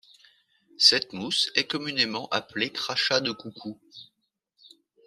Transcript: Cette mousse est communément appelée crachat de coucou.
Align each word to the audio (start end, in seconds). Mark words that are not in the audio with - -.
Cette 0.79 1.13
mousse 1.13 1.51
est 1.53 1.65
communément 1.67 2.27
appelée 2.29 2.71
crachat 2.71 3.21
de 3.21 3.31
coucou. 3.31 3.79